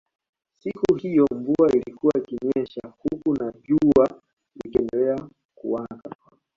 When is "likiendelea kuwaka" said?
4.65-6.15